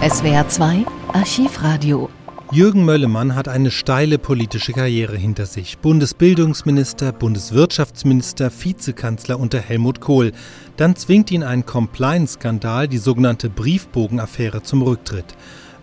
SWR 0.00 0.46
2 0.48 0.86
Archivradio. 1.12 2.08
Jürgen 2.52 2.84
Möllemann 2.84 3.34
hat 3.34 3.48
eine 3.48 3.72
steile 3.72 4.18
politische 4.18 4.72
Karriere 4.72 5.16
hinter 5.16 5.44
sich. 5.44 5.78
Bundesbildungsminister, 5.78 7.10
Bundeswirtschaftsminister, 7.10 8.52
Vizekanzler 8.52 9.40
unter 9.40 9.58
Helmut 9.58 10.00
Kohl. 10.00 10.30
Dann 10.76 10.94
zwingt 10.94 11.32
ihn 11.32 11.42
ein 11.42 11.66
Compliance-Skandal, 11.66 12.86
die 12.86 12.98
sogenannte 12.98 13.50
Briefbogenaffäre, 13.50 14.62
zum 14.62 14.82
Rücktritt. 14.82 15.34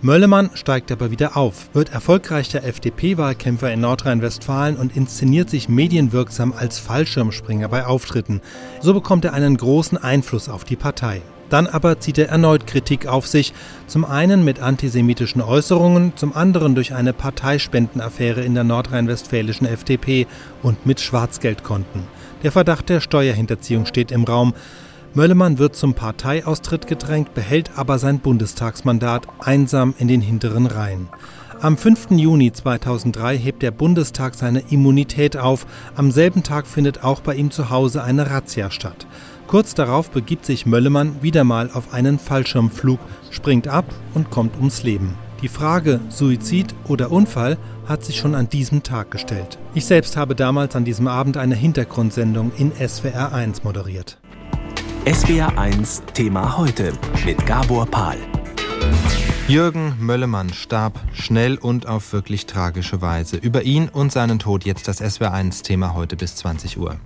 Möllemann 0.02 0.50
steigt 0.54 0.94
aber 0.94 1.12
wieder 1.12 1.36
auf, 1.36 1.68
wird 1.74 1.92
erfolgreicher 1.92 2.64
FDP-Wahlkämpfer 2.64 3.74
in 3.74 3.82
Nordrhein-Westfalen 3.82 4.78
und 4.78 4.96
inszeniert 4.96 5.50
sich 5.50 5.68
medienwirksam 5.68 6.54
als 6.54 6.80
Fallschirmspringer 6.80 7.68
bei 7.68 7.86
Auftritten. 7.86 8.40
So 8.80 8.94
bekommt 8.94 9.26
er 9.26 9.34
einen 9.34 9.58
großen 9.58 9.98
Einfluss 9.98 10.48
auf 10.48 10.64
die 10.64 10.78
Partei. 10.78 11.22
Dann 11.50 11.68
aber 11.68 12.00
zieht 12.00 12.18
er 12.18 12.30
erneut 12.30 12.68
Kritik 12.68 13.08
auf 13.08 13.28
sich, 13.28 13.54
zum 13.88 14.06
einen 14.06 14.44
mit 14.44 14.60
antisemitischen 14.60 15.42
Äußerungen, 15.42 16.14
zum 16.16 16.36
anderen 16.36 16.76
durch 16.76 16.94
eine 16.94 17.14
Parteispendenaffäre 17.14 18.42
in 18.42 18.56
der 18.56 18.64
nordrhein-westfälischen 18.64 19.68
FDP 19.68 20.28
und 20.64 20.86
mit 20.86 21.00
Schwarzgeldkonten. 21.00 22.04
Der 22.44 22.52
Verdacht 22.52 22.90
der 22.90 23.02
Steuerhinterziehung 23.02 23.86
steht 23.86 24.12
im 24.12 24.24
Raum. 24.24 24.54
Möllemann 25.14 25.60
wird 25.60 25.76
zum 25.76 25.94
Parteiaustritt 25.94 26.88
gedrängt, 26.88 27.34
behält 27.34 27.72
aber 27.78 28.00
sein 28.00 28.20
Bundestagsmandat 28.20 29.28
einsam 29.40 29.94
in 29.98 30.08
den 30.08 30.22
hinteren 30.22 30.66
Reihen. 30.66 31.08
Am 31.62 31.78
5. 31.78 32.12
Juni 32.12 32.52
2003 32.52 33.38
hebt 33.38 33.64
der 33.64 33.72
Bundestag 33.72 34.36
seine 34.36 34.60
Immunität 34.70 35.38
auf. 35.38 35.66
Am 35.96 36.12
selben 36.12 36.44
Tag 36.44 36.68
findet 36.68 37.04
auch 37.04 37.22
bei 37.22 37.34
ihm 37.34 37.50
zu 37.50 37.70
Hause 37.70 38.04
eine 38.04 38.30
Razzia 38.30 38.70
statt. 38.72 39.08
Kurz 39.48 39.76
darauf 39.76 40.10
begibt 40.10 40.46
sich 40.46 40.66
Möllemann 40.66 41.22
wieder 41.22 41.44
mal 41.44 41.70
auf 41.74 41.94
einen 41.94 42.18
Fallschirmflug, 42.18 43.00
springt 43.30 43.68
ab 43.68 43.86
und 44.14 44.32
kommt 44.32 44.56
ums 44.58 44.84
Leben. 44.84 45.16
Die 45.42 45.48
Frage 45.48 46.00
Suizid 46.10 46.74
oder 46.88 47.12
Unfall 47.12 47.58
hat 47.88 48.04
sich 48.04 48.18
schon 48.18 48.34
an 48.34 48.50
diesem 48.50 48.82
Tag 48.82 49.12
gestellt. 49.12 49.60
Ich 49.76 49.86
selbst 49.86 50.18
habe 50.18 50.34
damals 50.34 50.76
an 50.76 50.86
diesem 50.86 51.08
Abend 51.08 51.38
eine 51.38 51.56
Hintergrundsendung 51.56 52.52
in 52.58 52.72
SWR 52.72 53.32
1 53.34 53.64
moderiert. 53.64 54.18
SWR 55.06 55.56
1 55.58 56.02
Thema 56.16 56.58
heute 56.58 56.94
mit 57.26 57.46
Gabor 57.46 57.86
Pahl. 57.86 58.18
Jürgen 59.48 59.94
Möllemann 60.00 60.52
starb 60.52 61.00
schnell 61.14 61.60
und 61.60 61.86
auf 61.86 62.12
wirklich 62.14 62.48
tragische 62.48 63.02
Weise. 63.02 63.38
Über 63.38 63.62
ihn 63.62 63.90
und 63.90 64.12
seinen 64.12 64.40
Tod 64.40 64.66
jetzt 64.66 64.88
das 64.88 64.98
SWR 64.98 65.34
1 65.34 65.62
Thema 65.62 65.94
heute 65.94 66.16
bis 66.16 66.36
20 66.38 66.80
Uhr. 66.80 66.98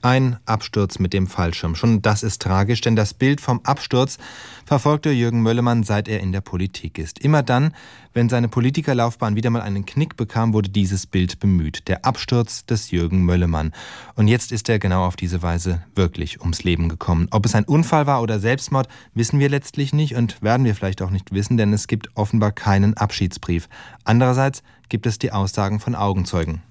Ein 0.00 0.38
Absturz 0.46 1.00
mit 1.00 1.12
dem 1.12 1.26
Fallschirm. 1.26 1.74
Schon 1.74 2.02
das 2.02 2.22
ist 2.22 2.40
tragisch, 2.40 2.80
denn 2.80 2.94
das 2.94 3.14
Bild 3.14 3.40
vom 3.40 3.60
Absturz 3.64 4.18
verfolgte 4.64 5.10
Jürgen 5.10 5.42
Möllemann, 5.42 5.82
seit 5.82 6.06
er 6.06 6.20
in 6.20 6.30
der 6.30 6.40
Politik 6.40 6.98
ist. 6.98 7.18
Immer 7.18 7.42
dann, 7.42 7.74
wenn 8.12 8.28
seine 8.28 8.46
Politikerlaufbahn 8.48 9.34
wieder 9.34 9.50
mal 9.50 9.60
einen 9.60 9.86
Knick 9.86 10.16
bekam, 10.16 10.52
wurde 10.52 10.68
dieses 10.68 11.06
Bild 11.06 11.40
bemüht. 11.40 11.88
Der 11.88 12.04
Absturz 12.04 12.64
des 12.64 12.92
Jürgen 12.92 13.24
Möllemann. 13.24 13.72
Und 14.14 14.28
jetzt 14.28 14.52
ist 14.52 14.68
er 14.68 14.78
genau 14.78 15.04
auf 15.04 15.16
diese 15.16 15.42
Weise 15.42 15.82
wirklich 15.96 16.40
ums 16.40 16.62
Leben 16.62 16.88
gekommen. 16.88 17.26
Ob 17.32 17.44
es 17.44 17.56
ein 17.56 17.64
Unfall 17.64 18.06
war 18.06 18.22
oder 18.22 18.38
Selbstmord, 18.38 18.86
wissen 19.14 19.40
wir 19.40 19.48
letztlich 19.48 19.92
nicht 19.92 20.14
und 20.14 20.40
werden 20.42 20.64
wir 20.64 20.76
vielleicht 20.76 21.02
auch 21.02 21.10
nicht 21.10 21.32
wissen, 21.32 21.56
denn 21.56 21.72
es 21.72 21.88
gibt 21.88 22.10
offenbar 22.14 22.52
keinen 22.52 22.96
Abschiedsbrief. 22.96 23.68
Andererseits 24.04 24.62
gibt 24.88 25.06
es 25.06 25.18
die 25.18 25.32
Aussagen 25.32 25.80
von 25.80 25.96
Augenzeugen. 25.96 26.62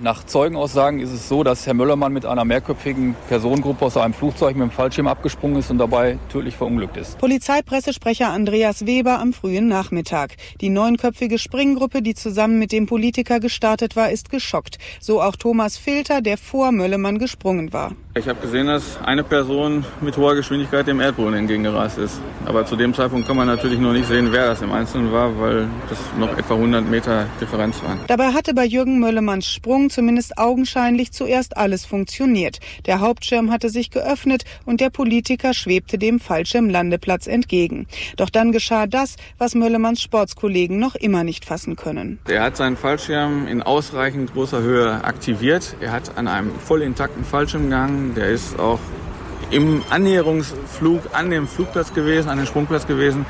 Nach 0.00 0.24
Zeugenaussagen 0.24 1.00
ist 1.00 1.10
es 1.10 1.28
so, 1.28 1.42
dass 1.42 1.66
Herr 1.66 1.74
Möllermann 1.74 2.12
mit 2.12 2.24
einer 2.24 2.44
mehrköpfigen 2.44 3.16
Personengruppe 3.28 3.84
aus 3.84 3.96
einem 3.96 4.14
Flugzeug 4.14 4.54
mit 4.54 4.68
dem 4.68 4.70
Fallschirm 4.70 5.08
abgesprungen 5.08 5.58
ist 5.58 5.72
und 5.72 5.78
dabei 5.78 6.18
tödlich 6.28 6.54
verunglückt 6.54 6.96
ist. 6.96 7.18
Polizeipressesprecher 7.18 8.30
Andreas 8.30 8.86
Weber 8.86 9.18
am 9.18 9.32
frühen 9.32 9.66
Nachmittag. 9.66 10.36
Die 10.60 10.68
neunköpfige 10.68 11.36
Springgruppe, 11.38 12.00
die 12.00 12.14
zusammen 12.14 12.60
mit 12.60 12.70
dem 12.70 12.86
Politiker 12.86 13.40
gestartet 13.40 13.96
war, 13.96 14.10
ist 14.10 14.30
geschockt. 14.30 14.78
So 15.00 15.20
auch 15.20 15.34
Thomas 15.34 15.76
Filter, 15.76 16.22
der 16.22 16.38
vor 16.38 16.70
Möllermann 16.70 17.18
gesprungen 17.18 17.72
war. 17.72 17.96
Ich 18.18 18.26
habe 18.28 18.40
gesehen, 18.40 18.66
dass 18.66 18.98
eine 19.04 19.22
Person 19.22 19.84
mit 20.00 20.16
hoher 20.16 20.34
Geschwindigkeit 20.34 20.88
dem 20.88 20.98
Erdboden 20.98 21.34
entgegengerast 21.34 21.98
ist. 21.98 22.20
Aber 22.46 22.66
zu 22.66 22.74
dem 22.74 22.92
Zeitpunkt 22.92 23.28
kann 23.28 23.36
man 23.36 23.46
natürlich 23.46 23.78
noch 23.78 23.92
nicht 23.92 24.08
sehen, 24.08 24.32
wer 24.32 24.48
das 24.48 24.60
im 24.60 24.72
Einzelnen 24.72 25.12
war, 25.12 25.38
weil 25.38 25.68
das 25.88 25.98
noch 26.18 26.36
etwa 26.36 26.54
100 26.54 26.84
Meter 26.84 27.26
Differenz 27.40 27.80
waren. 27.84 28.00
Dabei 28.08 28.32
hatte 28.32 28.54
bei 28.54 28.64
Jürgen 28.64 28.98
Möllemanns 28.98 29.46
Sprung 29.46 29.88
zumindest 29.88 30.36
augenscheinlich 30.36 31.12
zuerst 31.12 31.56
alles 31.56 31.84
funktioniert. 31.84 32.58
Der 32.86 32.98
Hauptschirm 32.98 33.52
hatte 33.52 33.70
sich 33.70 33.90
geöffnet 33.90 34.44
und 34.66 34.80
der 34.80 34.90
Politiker 34.90 35.54
schwebte 35.54 35.96
dem 35.96 36.18
Fallschirmlandeplatz 36.18 37.28
entgegen. 37.28 37.86
Doch 38.16 38.30
dann 38.30 38.50
geschah 38.50 38.88
das, 38.88 39.14
was 39.38 39.54
Möllemanns 39.54 40.02
Sportskollegen 40.02 40.80
noch 40.80 40.96
immer 40.96 41.22
nicht 41.22 41.44
fassen 41.44 41.76
können. 41.76 42.18
Er 42.26 42.42
hat 42.42 42.56
seinen 42.56 42.76
Fallschirm 42.76 43.46
in 43.46 43.62
ausreichend 43.62 44.32
großer 44.32 44.60
Höhe 44.60 45.04
aktiviert. 45.04 45.76
Er 45.80 45.92
hat 45.92 46.18
an 46.18 46.26
einem 46.26 46.50
voll 46.58 46.82
intakten 46.82 47.24
Fallschirm 47.24 47.70
gehangen. 47.70 48.07
Der 48.14 48.30
ist 48.30 48.58
auch 48.58 48.78
im 49.50 49.82
Annäherungsflug 49.90 51.02
an 51.12 51.30
dem 51.30 51.46
Flugplatz 51.48 51.92
gewesen, 51.94 52.28
an 52.28 52.38
dem 52.38 52.46
Sprungplatz 52.46 52.86
gewesen. 52.86 53.24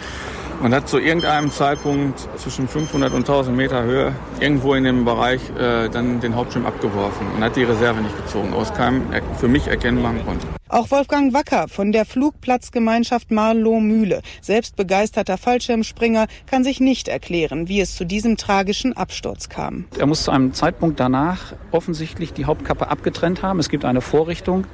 Man 0.61 0.75
hat 0.75 0.89
zu 0.89 0.99
irgendeinem 0.99 1.53
Zeitpunkt 1.53 2.19
zwischen 2.37 2.67
500 2.67 3.13
und 3.13 3.21
1000 3.21 3.57
Meter 3.57 3.85
Höhe 3.85 4.13
irgendwo 4.41 4.75
in 4.75 4.83
dem 4.83 5.05
Bereich 5.05 5.41
äh, 5.57 5.89
dann 5.89 6.19
den 6.19 6.35
Hauptschirm 6.35 6.67
abgeworfen 6.67 7.29
und 7.37 7.45
hat 7.45 7.55
die 7.55 7.63
Reserve 7.63 8.01
nicht 8.01 8.17
gezogen, 8.17 8.53
aus 8.53 8.75
keinem 8.75 9.03
für 9.39 9.47
mich 9.47 9.69
erkennbaren 9.69 10.21
Grund. 10.25 10.43
Auch 10.69 10.91
Wolfgang 10.91 11.33
Wacker 11.33 11.69
von 11.69 11.93
der 11.93 12.05
Flugplatzgemeinschaft 12.05 13.31
Marlow-Mühle, 13.31 14.21
selbst 14.41 14.75
begeisterter 14.75 15.39
Fallschirmspringer, 15.39 16.27
kann 16.47 16.65
sich 16.65 16.81
nicht 16.81 17.07
erklären, 17.07 17.69
wie 17.69 17.81
es 17.81 17.95
zu 17.95 18.05
diesem 18.05 18.37
tragischen 18.37 18.97
Absturz 18.97 19.49
kam. 19.49 19.85
Er 19.97 20.07
muss 20.07 20.25
zu 20.25 20.33
einem 20.33 20.55
Zeitpunkt 20.55 20.99
danach 20.99 21.55
offensichtlich 21.71 22.33
die 22.33 22.47
Hauptkappe 22.47 22.91
abgetrennt 22.91 23.43
haben. 23.45 23.61
Es 23.61 23.69
gibt 23.69 23.85
eine 23.85 24.01
Vorrichtung, 24.01 24.67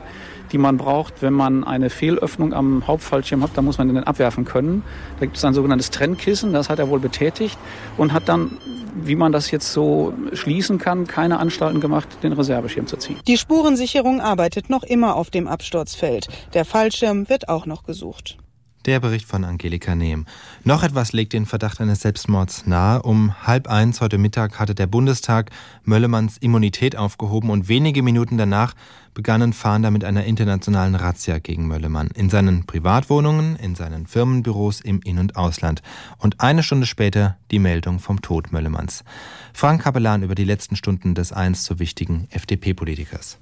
die 0.53 0.59
man 0.59 0.77
braucht, 0.77 1.23
wenn 1.23 1.33
man 1.33 1.65
eine 1.65 1.91
Fehlöffnung 1.91 2.53
am 2.53 2.87
Hauptfallschirm 2.87 3.43
hat, 3.43 3.51
dann 3.55 3.65
muss 3.65 3.79
man 3.79 3.89
den 3.89 4.05
abwerfen 4.05 4.45
können. 4.45 4.83
Da 5.19 5.27
gibt 5.27 5.37
es 5.37 5.45
ein 5.45 5.55
sogenanntes 5.55 5.91
Trennkissen, 5.91 6.53
das 6.53 6.69
hat 6.69 6.79
er 6.79 6.89
wohl 6.89 7.01
betätigt 7.01 7.59
und 7.97 8.13
hat 8.13 8.29
dann 8.29 8.59
wie 8.95 9.17
man 9.17 9.33
das 9.33 9.51
jetzt 9.51 9.73
so 9.73 10.15
schließen 10.33 10.79
kann, 10.79 11.07
keine 11.07 11.41
Anstalten 11.41 11.81
gemacht, 11.81 12.09
den 12.23 12.33
Reserveschirm 12.33 12.87
zu 12.87 12.97
ziehen. 12.97 13.19
Die 13.27 13.37
Spurensicherung 13.37 14.21
arbeitet 14.21 14.71
noch 14.71 14.85
immer 14.85 15.17
auf 15.17 15.31
dem 15.31 15.49
Absturzfeld. 15.49 16.29
Der 16.55 16.65
Fallschirm 16.65 17.29
wird 17.29 17.49
auch 17.49 17.67
noch 17.67 17.83
gesucht. 17.85 18.39
Der 18.87 19.01
Bericht 19.01 19.27
von 19.27 19.45
Angelika 19.45 19.95
Nehm. 19.95 20.27
Noch 20.63 20.83
etwas 20.83 21.15
legt 21.15 21.33
den 21.33 21.47
Verdacht 21.47 21.81
eines 21.81 22.03
Selbstmords 22.03 22.67
nahe. 22.67 23.01
Um 23.01 23.35
halb 23.47 23.67
eins 23.67 24.03
heute 24.03 24.19
Mittag 24.19 24.59
hatte 24.59 24.75
der 24.75 24.87
Bundestag 24.87 25.51
Möllemanns 25.85 26.37
Immunität 26.37 26.95
aufgehoben 26.95 27.49
und 27.49 27.69
wenige 27.69 28.03
Minuten 28.03 28.37
danach 28.37 28.75
begannen 29.15 29.55
Fahnder 29.55 29.91
mit 29.91 30.05
einer 30.05 30.25
internationalen 30.25 30.97
Razzia 30.97 31.39
gegen 31.39 31.67
Möllemann. 31.67 32.09
In 32.15 32.29
seinen 32.29 32.67
Privatwohnungen, 32.67 33.57
in 33.57 33.75
seinen 33.75 34.07
Firmenbüros 34.07 34.83
im 34.83 35.01
In- 35.01 35.19
und 35.19 35.37
Ausland. 35.37 35.81
Und 36.19 36.41
eine 36.41 36.63
Stunde 36.63 36.87
später 36.87 37.39
die 37.51 37.61
Meldung 37.61 38.01
vom 38.01 38.21
Tod 38.21 38.53
Möllemanns. 38.53 39.03
Frank 39.55 39.83
Kapellan 39.83 40.23
über 40.23 40.35
die 40.35 40.45
letzten 40.45 40.77
Stunden 40.77 41.15
des 41.15 41.33
einst 41.33 41.65
so 41.65 41.79
wichtigen 41.79 42.29
FDP-Politikers. 42.31 43.39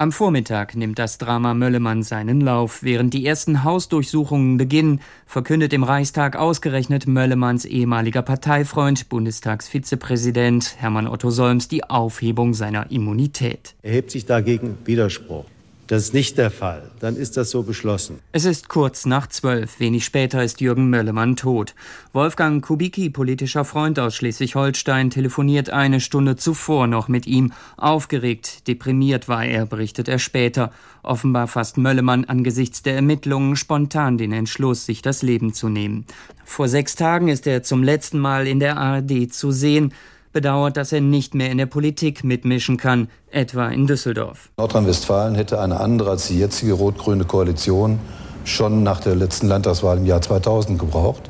Am 0.00 0.12
Vormittag 0.12 0.76
nimmt 0.76 0.98
das 0.98 1.18
Drama 1.18 1.52
Möllemann 1.52 2.02
seinen 2.02 2.40
Lauf. 2.40 2.82
Während 2.82 3.12
die 3.12 3.26
ersten 3.26 3.64
Hausdurchsuchungen 3.64 4.56
beginnen, 4.56 5.02
verkündet 5.26 5.74
im 5.74 5.82
Reichstag 5.82 6.36
ausgerechnet 6.36 7.06
Möllemanns 7.06 7.66
ehemaliger 7.66 8.22
Parteifreund, 8.22 9.10
Bundestagsvizepräsident 9.10 10.76
Hermann 10.78 11.06
Otto 11.06 11.28
Solms, 11.28 11.68
die 11.68 11.84
Aufhebung 11.84 12.54
seiner 12.54 12.90
Immunität. 12.90 13.74
Er 13.82 13.92
hebt 13.92 14.10
sich 14.10 14.24
dagegen 14.24 14.78
Widerspruch. 14.86 15.44
Das 15.90 16.04
ist 16.04 16.14
nicht 16.14 16.38
der 16.38 16.52
Fall. 16.52 16.88
Dann 17.00 17.16
ist 17.16 17.36
das 17.36 17.50
so 17.50 17.64
beschlossen. 17.64 18.20
Es 18.30 18.44
ist 18.44 18.68
kurz 18.68 19.06
nach 19.06 19.26
zwölf. 19.26 19.80
Wenig 19.80 20.04
später 20.04 20.44
ist 20.44 20.60
Jürgen 20.60 20.88
Möllemann 20.88 21.34
tot. 21.34 21.74
Wolfgang 22.12 22.64
Kubicki, 22.64 23.10
politischer 23.10 23.64
Freund 23.64 23.98
aus 23.98 24.14
Schleswig-Holstein, 24.14 25.10
telefoniert 25.10 25.70
eine 25.70 25.98
Stunde 25.98 26.36
zuvor 26.36 26.86
noch 26.86 27.08
mit 27.08 27.26
ihm. 27.26 27.52
Aufgeregt, 27.76 28.68
deprimiert 28.68 29.26
war 29.26 29.44
er, 29.44 29.66
berichtet 29.66 30.06
er 30.06 30.20
später. 30.20 30.70
Offenbar 31.02 31.48
fasst 31.48 31.76
Möllemann 31.76 32.24
angesichts 32.24 32.84
der 32.84 32.94
Ermittlungen 32.94 33.56
spontan 33.56 34.16
den 34.16 34.30
Entschluss, 34.30 34.86
sich 34.86 35.02
das 35.02 35.22
Leben 35.22 35.54
zu 35.54 35.68
nehmen. 35.68 36.06
Vor 36.44 36.68
sechs 36.68 36.94
Tagen 36.94 37.26
ist 37.26 37.48
er 37.48 37.64
zum 37.64 37.82
letzten 37.82 38.20
Mal 38.20 38.46
in 38.46 38.60
der 38.60 38.76
ARD 38.76 39.32
zu 39.32 39.50
sehen 39.50 39.92
bedauert, 40.32 40.76
dass 40.76 40.92
er 40.92 41.00
nicht 41.00 41.34
mehr 41.34 41.50
in 41.50 41.58
der 41.58 41.66
Politik 41.66 42.24
mitmischen 42.24 42.76
kann, 42.76 43.08
etwa 43.30 43.68
in 43.68 43.86
Düsseldorf. 43.86 44.50
Nordrhein-Westfalen 44.56 45.34
hätte 45.34 45.60
eine 45.60 45.80
andere 45.80 46.10
als 46.10 46.28
die 46.28 46.38
jetzige 46.38 46.72
rot-grüne 46.72 47.24
Koalition 47.24 47.98
schon 48.44 48.82
nach 48.82 49.00
der 49.00 49.16
letzten 49.16 49.48
Landtagswahl 49.48 49.98
im 49.98 50.06
Jahr 50.06 50.22
2000 50.22 50.78
gebraucht. 50.78 51.22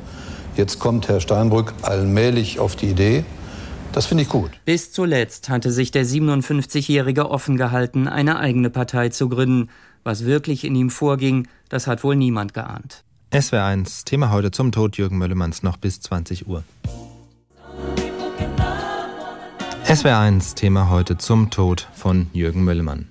Jetzt 0.55 0.79
kommt 0.79 1.07
Herr 1.07 1.19
Steinbrück 1.19 1.73
allmählich 1.81 2.59
auf 2.59 2.75
die 2.75 2.87
Idee, 2.87 3.23
das 3.91 4.05
finde 4.05 4.23
ich 4.23 4.29
gut. 4.29 4.51
Bis 4.63 4.91
zuletzt 4.93 5.49
hatte 5.49 5.71
sich 5.71 5.91
der 5.91 6.05
57-Jährige 6.05 7.29
offen 7.29 7.57
gehalten, 7.57 8.07
eine 8.07 8.39
eigene 8.39 8.69
Partei 8.69 9.09
zu 9.09 9.27
gründen. 9.27 9.69
Was 10.03 10.25
wirklich 10.25 10.63
in 10.63 10.75
ihm 10.75 10.89
vorging, 10.89 11.47
das 11.69 11.87
hat 11.87 12.03
wohl 12.03 12.15
niemand 12.15 12.53
geahnt. 12.53 13.03
SWR1, 13.31 14.05
Thema 14.05 14.31
heute 14.31 14.51
zum 14.51 14.71
Tod 14.71 14.97
Jürgen 14.97 15.17
Möllemanns 15.17 15.61
noch 15.61 15.77
bis 15.77 15.99
20 16.01 16.47
Uhr. 16.47 16.63
SWR1, 19.91 20.55
Thema 20.55 20.89
heute 20.89 21.17
zum 21.17 21.49
Tod 21.49 21.89
von 21.91 22.27
Jürgen 22.31 22.63
Möllemann. 22.63 23.09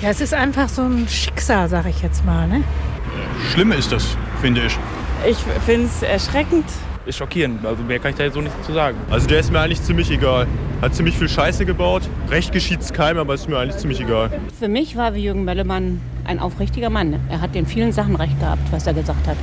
Ja, 0.00 0.08
es 0.08 0.22
ist 0.22 0.32
einfach 0.32 0.70
so 0.70 0.80
ein 0.80 1.06
Schicksal, 1.08 1.68
sag 1.68 1.84
ich 1.84 2.00
jetzt 2.00 2.24
mal. 2.24 2.48
Ne? 2.48 2.64
Schlimm 3.52 3.70
ist 3.72 3.92
das, 3.92 4.16
finde 4.40 4.62
ich. 4.64 4.78
Ich 5.28 5.36
finde 5.66 5.88
es 5.88 6.02
erschreckend. 6.02 6.64
Ist 7.04 7.18
schockierend, 7.18 7.66
also 7.66 7.82
mehr 7.82 7.98
kann 7.98 8.12
ich 8.12 8.16
da 8.16 8.24
jetzt 8.24 8.32
so 8.32 8.40
nicht 8.40 8.64
zu 8.64 8.72
sagen. 8.72 8.96
Also 9.10 9.26
der 9.26 9.40
ist 9.40 9.52
mir 9.52 9.60
eigentlich 9.60 9.82
ziemlich 9.82 10.10
egal. 10.10 10.46
Hat 10.80 10.94
ziemlich 10.94 11.18
viel 11.18 11.28
Scheiße 11.28 11.66
gebaut. 11.66 12.08
Recht 12.30 12.50
geschieht's 12.50 12.94
keinem, 12.94 13.18
aber 13.18 13.34
ist 13.34 13.46
mir 13.46 13.58
eigentlich 13.58 13.76
ziemlich 13.76 14.00
egal. 14.00 14.30
Für 14.58 14.68
mich 14.68 14.96
war 14.96 15.14
Jürgen 15.14 15.44
Möllemann 15.44 16.00
ein 16.24 16.38
aufrichtiger 16.38 16.88
Mann. 16.88 17.20
Er 17.28 17.42
hat 17.42 17.54
in 17.54 17.66
vielen 17.66 17.92
Sachen 17.92 18.16
recht 18.16 18.40
gehabt, 18.40 18.62
was 18.70 18.86
er 18.86 18.94
gesagt 18.94 19.26
hat. 19.26 19.36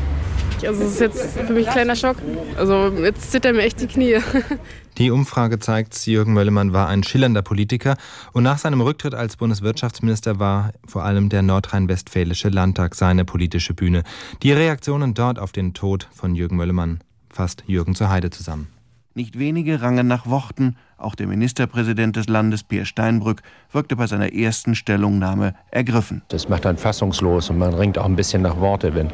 Also 0.67 0.83
es 0.83 0.93
ist 0.93 0.99
jetzt 0.99 1.39
für 1.39 1.53
mich 1.53 1.67
ein 1.67 1.73
kleiner 1.73 1.95
Schock. 1.95 2.17
Also 2.57 2.89
jetzt 3.03 3.31
zittern 3.31 3.55
mir 3.55 3.63
echt 3.63 3.79
die 3.81 3.87
Knie. 3.87 4.17
Die 4.99 5.09
Umfrage 5.09 5.57
zeigt, 5.57 6.05
Jürgen 6.05 6.33
Möllemann 6.33 6.71
war 6.71 6.87
ein 6.87 7.01
schillernder 7.01 7.41
Politiker 7.41 7.97
und 8.31 8.43
nach 8.43 8.59
seinem 8.59 8.79
Rücktritt 8.79 9.15
als 9.15 9.37
Bundeswirtschaftsminister 9.37 10.37
war 10.37 10.71
vor 10.87 11.03
allem 11.03 11.29
der 11.29 11.41
nordrhein-westfälische 11.41 12.49
Landtag 12.49 12.93
seine 12.93 13.25
politische 13.25 13.73
Bühne. 13.73 14.03
Die 14.43 14.51
Reaktionen 14.51 15.15
dort 15.15 15.39
auf 15.39 15.51
den 15.51 15.73
Tod 15.73 16.07
von 16.13 16.35
Jürgen 16.35 16.57
Möllemann 16.57 16.99
fasst 17.31 17.63
Jürgen 17.65 17.95
zur 17.95 18.09
Heide 18.09 18.29
zusammen. 18.29 18.72
Nicht 19.15 19.37
wenige 19.37 19.79
rangen 19.83 20.07
nach 20.07 20.25
Worten, 20.25 20.75
auch 20.97 21.13
der 21.13 21.27
Ministerpräsident 21.27 22.15
des 22.15 22.27
Landes, 22.27 22.63
Peer 22.63 22.85
Steinbrück, 22.85 23.43
wirkte 23.71 23.95
bei 23.95 24.07
seiner 24.07 24.33
ersten 24.33 24.73
Stellungnahme 24.73 25.53
ergriffen. 25.69 26.23
Das 26.29 26.49
macht 26.49 26.65
dann 26.65 26.77
fassungslos 26.77 27.51
und 27.51 27.59
man 27.59 27.75
ringt 27.75 27.99
auch 27.99 28.05
ein 28.05 28.15
bisschen 28.15 28.41
nach 28.41 28.59
Worte, 28.59 28.95
wenn 28.95 29.09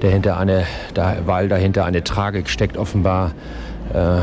dahinter 0.00 0.36
eine, 0.36 0.66
da, 0.92 1.16
weil 1.24 1.48
dahinter 1.48 1.86
eine 1.86 2.04
Tragik 2.04 2.50
steckt, 2.50 2.76
offenbar, 2.76 3.32
äh, 3.94 4.20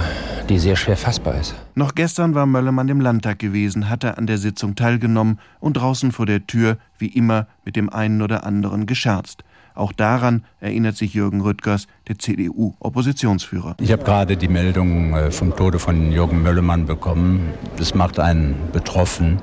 die 0.49 0.59
sehr 0.59 0.75
schwer 0.75 0.97
fassbar 0.97 1.39
ist. 1.39 1.55
Noch 1.73 1.95
gestern 1.95 2.35
war 2.35 2.45
Möllermann 2.45 2.87
im 2.87 3.01
Landtag 3.01 3.39
gewesen, 3.39 3.89
hatte 3.89 4.19
an 4.19 4.27
der 4.27 4.37
Sitzung 4.37 4.75
teilgenommen 4.75 5.39
und 5.59 5.77
draußen 5.77 6.11
vor 6.11 6.27
der 6.27 6.45
Tür, 6.45 6.77
wie 6.99 7.07
immer, 7.07 7.47
mit 7.65 7.75
dem 7.75 7.89
einen 7.89 8.21
oder 8.21 8.45
anderen 8.45 8.85
gescherzt. 8.85 9.43
Auch 9.77 9.91
daran 9.91 10.43
erinnert 10.59 10.97
sich 10.97 11.13
Jürgen 11.13 11.41
Rüttgers, 11.41 11.87
der 12.07 12.17
CDU-Oppositionsführer. 12.17 13.75
Ich 13.79 13.91
habe 13.91 14.03
gerade 14.03 14.35
die 14.35 14.47
Meldung 14.47 15.13
äh, 15.13 15.29
vom 15.29 15.55
Tode 15.55 15.77
von 15.77 16.11
Jürgen 16.11 16.41
Möllemann 16.41 16.87
bekommen. 16.87 17.53
Das 17.77 17.93
macht 17.93 18.19
einen 18.19 18.55
betroffen. 18.73 19.39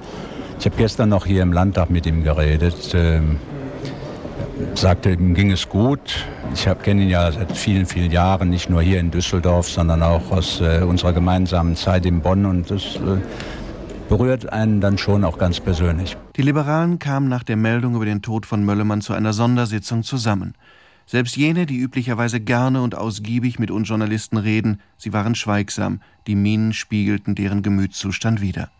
Ich 0.58 0.66
habe 0.66 0.76
gestern 0.76 1.10
noch 1.10 1.24
hier 1.24 1.42
im 1.42 1.52
Landtag 1.52 1.88
mit 1.90 2.04
ihm 2.06 2.24
geredet. 2.24 2.92
Ähm, 2.94 3.38
sagte, 4.74 5.12
ihm 5.12 5.34
ging 5.34 5.52
es 5.52 5.68
gut. 5.68 6.26
Ich 6.52 6.68
kenne 6.82 7.02
ihn 7.02 7.10
ja 7.10 7.30
seit 7.30 7.56
vielen, 7.56 7.86
vielen 7.86 8.10
Jahren, 8.10 8.50
nicht 8.50 8.68
nur 8.68 8.82
hier 8.82 8.98
in 8.98 9.12
Düsseldorf, 9.12 9.70
sondern 9.70 10.02
auch 10.02 10.32
aus 10.32 10.60
äh, 10.60 10.80
unserer 10.82 11.12
gemeinsamen 11.12 11.76
Zeit 11.76 12.06
in 12.06 12.20
Bonn. 12.20 12.44
Und 12.44 12.72
das 12.72 12.96
äh, 12.96 13.18
berührt 14.16 14.52
einen 14.52 14.80
dann 14.80 14.96
schon 14.96 15.24
auch 15.24 15.38
ganz 15.38 15.58
persönlich. 15.58 16.16
Die 16.36 16.42
Liberalen 16.42 17.00
kamen 17.00 17.28
nach 17.28 17.42
der 17.42 17.56
Meldung 17.56 17.96
über 17.96 18.04
den 18.04 18.22
Tod 18.22 18.46
von 18.46 18.64
Möllemann 18.64 19.00
zu 19.00 19.12
einer 19.12 19.32
Sondersitzung 19.32 20.04
zusammen. 20.04 20.54
Selbst 21.04 21.36
jene, 21.36 21.66
die 21.66 21.78
üblicherweise 21.78 22.38
gerne 22.38 22.80
und 22.82 22.94
ausgiebig 22.94 23.58
mit 23.58 23.72
uns 23.72 23.88
Journalisten 23.88 24.36
reden, 24.36 24.80
sie 24.98 25.12
waren 25.12 25.34
schweigsam, 25.34 26.00
die 26.28 26.36
Minen 26.36 26.72
spiegelten 26.72 27.34
deren 27.34 27.62
Gemütszustand 27.62 28.40
wider. 28.40 28.70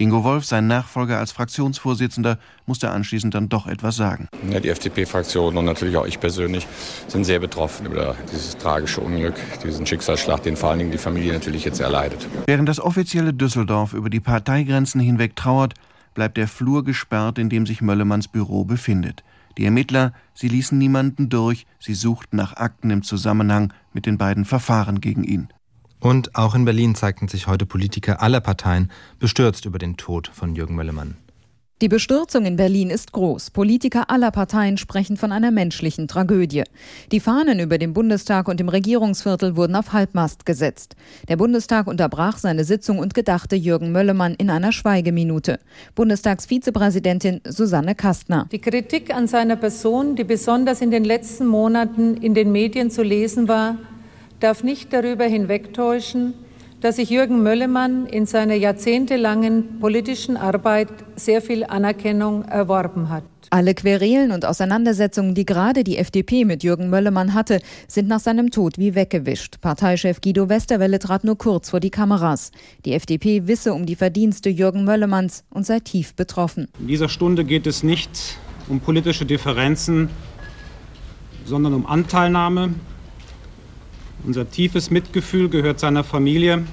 Ingo 0.00 0.24
Wolf, 0.24 0.46
sein 0.46 0.66
Nachfolger 0.66 1.18
als 1.18 1.30
Fraktionsvorsitzender, 1.32 2.38
musste 2.64 2.90
anschließend 2.90 3.34
dann 3.34 3.50
doch 3.50 3.66
etwas 3.66 3.96
sagen. 3.96 4.28
Ja, 4.50 4.58
die 4.58 4.70
FDP-Fraktion 4.70 5.54
und 5.58 5.66
natürlich 5.66 5.94
auch 5.98 6.06
ich 6.06 6.18
persönlich 6.18 6.66
sind 7.06 7.24
sehr 7.24 7.38
betroffen 7.38 7.84
über 7.84 8.16
dieses 8.32 8.56
tragische 8.56 9.02
Unglück, 9.02 9.34
diesen 9.62 9.84
Schicksalsschlag, 9.84 10.42
den 10.42 10.56
vor 10.56 10.70
allen 10.70 10.78
Dingen 10.78 10.90
die 10.90 10.96
Familie 10.96 11.34
natürlich 11.34 11.66
jetzt 11.66 11.80
erleidet. 11.80 12.26
Während 12.46 12.66
das 12.66 12.80
offizielle 12.80 13.34
Düsseldorf 13.34 13.92
über 13.92 14.08
die 14.08 14.20
Parteigrenzen 14.20 15.02
hinweg 15.02 15.36
trauert, 15.36 15.74
bleibt 16.14 16.38
der 16.38 16.48
Flur 16.48 16.82
gesperrt, 16.82 17.38
in 17.38 17.50
dem 17.50 17.66
sich 17.66 17.82
Möllemanns 17.82 18.26
Büro 18.26 18.64
befindet. 18.64 19.22
Die 19.58 19.66
Ermittler, 19.66 20.14
sie 20.32 20.48
ließen 20.48 20.78
niemanden 20.78 21.28
durch, 21.28 21.66
sie 21.78 21.92
suchten 21.92 22.36
nach 22.36 22.56
Akten 22.56 22.88
im 22.88 23.02
Zusammenhang 23.02 23.70
mit 23.92 24.06
den 24.06 24.16
beiden 24.16 24.46
Verfahren 24.46 25.02
gegen 25.02 25.24
ihn. 25.24 25.48
Und 26.00 26.34
auch 26.34 26.54
in 26.54 26.64
Berlin 26.64 26.94
zeigten 26.94 27.28
sich 27.28 27.46
heute 27.46 27.66
Politiker 27.66 28.22
aller 28.22 28.40
Parteien 28.40 28.90
bestürzt 29.18 29.66
über 29.66 29.78
den 29.78 29.96
Tod 29.96 30.30
von 30.32 30.54
Jürgen 30.54 30.74
Möllemann. 30.74 31.16
Die 31.82 31.88
Bestürzung 31.88 32.44
in 32.44 32.56
Berlin 32.56 32.90
ist 32.90 33.12
groß. 33.12 33.52
Politiker 33.52 34.10
aller 34.10 34.30
Parteien 34.30 34.76
sprechen 34.76 35.16
von 35.16 35.32
einer 35.32 35.50
menschlichen 35.50 36.08
Tragödie. 36.08 36.64
Die 37.10 37.20
Fahnen 37.20 37.58
über 37.58 37.78
dem 37.78 37.94
Bundestag 37.94 38.48
und 38.48 38.60
dem 38.60 38.68
Regierungsviertel 38.68 39.56
wurden 39.56 39.74
auf 39.74 39.94
Halbmast 39.94 40.44
gesetzt. 40.44 40.94
Der 41.30 41.38
Bundestag 41.38 41.86
unterbrach 41.86 42.36
seine 42.36 42.64
Sitzung 42.64 42.98
und 42.98 43.14
gedachte 43.14 43.56
Jürgen 43.56 43.92
Möllemann 43.92 44.34
in 44.34 44.50
einer 44.50 44.72
Schweigeminute. 44.72 45.58
Bundestagsvizepräsidentin 45.94 47.40
Susanne 47.48 47.94
Kastner. 47.94 48.46
Die 48.52 48.60
Kritik 48.60 49.14
an 49.14 49.26
seiner 49.26 49.56
Person, 49.56 50.16
die 50.16 50.24
besonders 50.24 50.82
in 50.82 50.90
den 50.90 51.04
letzten 51.04 51.46
Monaten 51.46 52.18
in 52.18 52.34
den 52.34 52.52
Medien 52.52 52.90
zu 52.90 53.02
lesen 53.02 53.48
war, 53.48 53.78
darf 54.40 54.62
nicht 54.62 54.92
darüber 54.92 55.24
hinwegtäuschen, 55.24 56.34
dass 56.80 56.96
sich 56.96 57.10
Jürgen 57.10 57.42
Möllemann 57.42 58.06
in 58.06 58.24
seiner 58.24 58.54
jahrzehntelangen 58.54 59.80
politischen 59.80 60.36
Arbeit 60.38 60.88
sehr 61.14 61.42
viel 61.42 61.64
Anerkennung 61.64 62.44
erworben 62.44 63.10
hat. 63.10 63.24
Alle 63.50 63.74
Querelen 63.74 64.30
und 64.30 64.46
Auseinandersetzungen, 64.46 65.34
die 65.34 65.44
gerade 65.44 65.84
die 65.84 65.98
FDP 65.98 66.44
mit 66.44 66.62
Jürgen 66.62 66.88
Möllemann 66.88 67.34
hatte, 67.34 67.60
sind 67.88 68.08
nach 68.08 68.20
seinem 68.20 68.50
Tod 68.50 68.78
wie 68.78 68.94
weggewischt. 68.94 69.60
Parteichef 69.60 70.20
Guido 70.20 70.48
Westerwelle 70.48 71.00
trat 71.00 71.24
nur 71.24 71.36
kurz 71.36 71.68
vor 71.70 71.80
die 71.80 71.90
Kameras. 71.90 72.52
Die 72.84 72.94
FDP 72.94 73.46
wisse 73.46 73.74
um 73.74 73.86
die 73.86 73.96
Verdienste 73.96 74.48
Jürgen 74.48 74.84
Möllemanns 74.84 75.44
und 75.50 75.66
sei 75.66 75.80
tief 75.80 76.14
betroffen. 76.14 76.68
In 76.78 76.86
dieser 76.86 77.08
Stunde 77.08 77.44
geht 77.44 77.66
es 77.66 77.82
nicht 77.82 78.38
um 78.68 78.80
politische 78.80 79.26
Differenzen, 79.26 80.08
sondern 81.44 81.74
um 81.74 81.86
Anteilnahme, 81.86 82.74
unser 84.26 84.48
tiefes 84.50 84.90
Mitgefühl 84.90 85.48
gehört 85.48 85.80
seiner 85.80 86.04
Familie, 86.04 86.64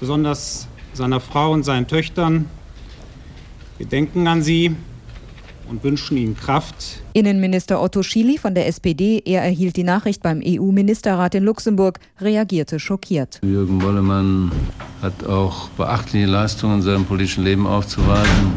besonders 0.00 0.68
seiner 0.92 1.20
Frau 1.20 1.52
und 1.52 1.64
seinen 1.64 1.86
Töchtern. 1.86 2.46
Wir 3.78 3.86
denken 3.86 4.26
an 4.26 4.42
sie 4.42 4.74
und 5.68 5.84
wünschen 5.84 6.16
ihnen 6.16 6.36
Kraft. 6.36 7.02
Innenminister 7.12 7.80
Otto 7.80 8.02
Schily 8.02 8.38
von 8.38 8.54
der 8.54 8.66
SPD, 8.66 9.22
er 9.24 9.42
erhielt 9.42 9.76
die 9.76 9.84
Nachricht 9.84 10.22
beim 10.22 10.42
EU-Ministerrat 10.44 11.34
in 11.34 11.44
Luxemburg, 11.44 12.00
reagierte 12.20 12.80
schockiert. 12.80 13.40
Jürgen 13.42 13.78
Bollemann 13.78 14.50
hat 15.02 15.24
auch 15.26 15.68
beachtliche 15.70 16.26
Leistungen 16.26 16.76
in 16.76 16.82
seinem 16.82 17.04
politischen 17.04 17.44
Leben 17.44 17.66
aufzuweisen, 17.66 18.52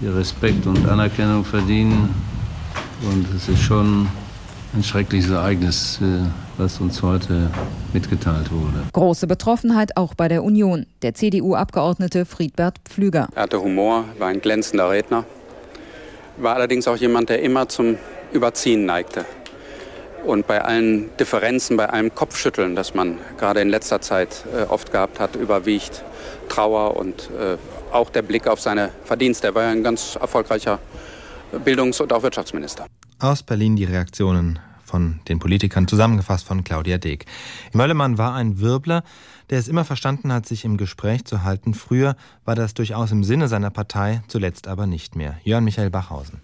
die 0.00 0.06
Respekt 0.06 0.66
und 0.66 0.88
Anerkennung 0.88 1.44
verdienen. 1.44 2.14
Und 3.02 3.26
es 3.34 3.48
ist 3.48 3.60
schon 3.60 4.06
ein 4.74 4.82
schreckliches 4.82 5.30
Ereignis, 5.30 5.98
äh, 6.00 6.26
was 6.56 6.80
uns 6.80 7.02
heute 7.02 7.50
mitgeteilt 7.92 8.50
wurde. 8.50 8.84
Große 8.92 9.26
Betroffenheit 9.26 9.96
auch 9.96 10.14
bei 10.14 10.28
der 10.28 10.42
Union. 10.42 10.86
Der 11.02 11.14
CDU-Abgeordnete 11.14 12.24
Friedbert 12.24 12.78
Pflüger. 12.84 13.28
Er 13.34 13.42
hatte 13.42 13.60
Humor, 13.60 14.04
war 14.18 14.28
ein 14.28 14.40
glänzender 14.40 14.90
Redner, 14.90 15.24
war 16.38 16.54
allerdings 16.54 16.88
auch 16.88 16.96
jemand, 16.96 17.28
der 17.28 17.42
immer 17.42 17.68
zum 17.68 17.98
Überziehen 18.32 18.86
neigte. 18.86 19.26
Und 20.24 20.46
bei 20.46 20.62
allen 20.62 21.14
Differenzen, 21.18 21.76
bei 21.76 21.90
allem 21.90 22.14
Kopfschütteln, 22.14 22.76
das 22.76 22.94
man 22.94 23.18
gerade 23.38 23.60
in 23.60 23.68
letzter 23.68 24.00
Zeit 24.00 24.44
äh, 24.56 24.62
oft 24.62 24.92
gehabt 24.92 25.18
hat, 25.18 25.36
überwiegt 25.36 26.04
Trauer 26.48 26.96
und 26.96 27.28
äh, 27.38 27.56
auch 27.92 28.08
der 28.08 28.22
Blick 28.22 28.46
auf 28.46 28.60
seine 28.60 28.90
Verdienste. 29.04 29.48
Er 29.48 29.54
war 29.54 29.64
ja 29.64 29.70
ein 29.70 29.82
ganz 29.82 30.16
erfolgreicher 30.18 30.78
Bildungs- 31.64 32.00
und 32.00 32.12
auch 32.12 32.22
Wirtschaftsminister. 32.22 32.86
Aus 33.22 33.44
Berlin 33.44 33.76
die 33.76 33.84
Reaktionen 33.84 34.58
von 34.84 35.20
den 35.28 35.38
Politikern, 35.38 35.86
zusammengefasst 35.86 36.44
von 36.44 36.64
Claudia 36.64 36.98
Deek. 36.98 37.24
Möllemann 37.72 38.18
war 38.18 38.34
ein 38.34 38.58
Wirbler, 38.58 39.04
der 39.48 39.60
es 39.60 39.68
immer 39.68 39.84
verstanden 39.84 40.32
hat, 40.32 40.44
sich 40.44 40.64
im 40.64 40.76
Gespräch 40.76 41.24
zu 41.24 41.44
halten. 41.44 41.72
Früher 41.72 42.16
war 42.44 42.56
das 42.56 42.74
durchaus 42.74 43.12
im 43.12 43.22
Sinne 43.22 43.46
seiner 43.46 43.70
Partei, 43.70 44.22
zuletzt 44.26 44.66
aber 44.66 44.88
nicht 44.88 45.14
mehr. 45.14 45.38
Jörn 45.44 45.62
Michael 45.62 45.90
Bachhausen. 45.90 46.40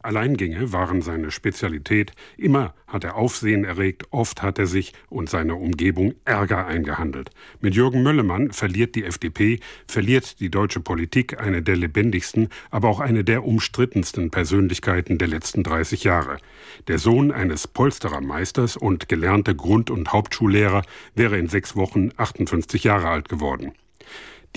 Alleingänge 0.00 0.72
waren 0.72 1.02
seine 1.02 1.30
Spezialität. 1.30 2.12
Immer 2.36 2.74
hat 2.86 3.04
er 3.04 3.16
Aufsehen 3.16 3.64
erregt, 3.64 4.04
oft 4.10 4.42
hat 4.42 4.58
er 4.58 4.66
sich 4.66 4.92
und 5.08 5.28
seine 5.28 5.56
Umgebung 5.56 6.14
Ärger 6.24 6.66
eingehandelt. 6.66 7.30
Mit 7.60 7.74
Jürgen 7.74 8.02
Möllemann 8.02 8.52
verliert 8.52 8.94
die 8.94 9.04
FDP, 9.04 9.60
verliert 9.86 10.40
die 10.40 10.50
deutsche 10.50 10.80
Politik 10.80 11.40
eine 11.40 11.62
der 11.62 11.76
lebendigsten, 11.76 12.48
aber 12.70 12.88
auch 12.88 13.00
eine 13.00 13.24
der 13.24 13.44
umstrittensten 13.44 14.30
Persönlichkeiten 14.30 15.18
der 15.18 15.28
letzten 15.28 15.64
30 15.64 16.04
Jahre. 16.04 16.38
Der 16.86 16.98
Sohn 16.98 17.32
eines 17.32 17.66
Polsterermeisters 17.66 18.76
und 18.76 19.08
gelernter 19.08 19.54
Grund- 19.54 19.90
und 19.90 20.12
Hauptschullehrer 20.12 20.82
wäre 21.14 21.38
in 21.38 21.48
sechs 21.48 21.76
Wochen 21.76 22.10
58 22.16 22.84
Jahre 22.84 23.08
alt 23.08 23.28
geworden. 23.28 23.72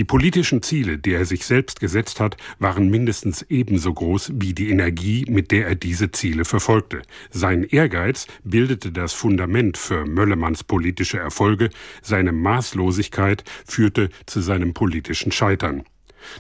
Die 0.01 0.05
politischen 0.05 0.63
Ziele, 0.63 0.98
die 0.98 1.13
er 1.13 1.25
sich 1.25 1.46
selbst 1.46 1.79
gesetzt 1.79 2.20
hat, 2.20 2.36
waren 2.58 2.89
mindestens 2.89 3.43
ebenso 3.50 3.93
groß 3.93 4.31
wie 4.34 4.55
die 4.55 4.72
Energie, 4.72 5.27
mit 5.29 5.51
der 5.51 5.67
er 5.67 5.75
diese 5.75 6.10
Ziele 6.10 6.43
verfolgte. 6.43 7.03
Sein 7.29 7.63
Ehrgeiz 7.63 8.25
bildete 8.43 8.91
das 8.91 9.13
Fundament 9.13 9.77
für 9.77 10.08
Möllemanns 10.08 10.63
politische 10.63 11.20
Erfolge, 11.20 11.70
seine 12.01 12.31
Maßlosigkeit 12.31 13.43
führte 13.67 14.10
zu 14.25 14.41
seinem 14.41 14.74
politischen 14.74 15.31
Scheitern. 15.31 15.84